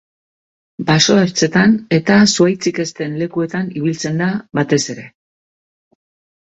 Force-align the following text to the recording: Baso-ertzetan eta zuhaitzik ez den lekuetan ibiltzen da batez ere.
Baso-ertzetan 0.87 1.75
eta 1.99 2.17
zuhaitzik 2.31 2.81
ez 2.85 2.89
den 3.01 3.15
lekuetan 3.23 3.71
ibiltzen 3.83 4.21
da 4.25 4.35
batez 4.61 4.85
ere. 4.97 5.09